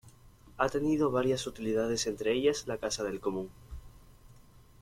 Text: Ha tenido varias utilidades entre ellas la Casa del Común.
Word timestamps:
Ha 0.57 0.67
tenido 0.67 1.11
varias 1.11 1.45
utilidades 1.45 2.07
entre 2.07 2.31
ellas 2.33 2.65
la 2.65 2.79
Casa 2.79 3.03
del 3.03 3.19
Común. 3.19 3.51